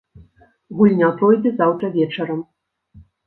[0.77, 2.41] Гульня пройдзе заўтра вечарам.